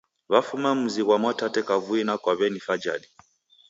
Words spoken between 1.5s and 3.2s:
kavui na kwa w'eni Fajali.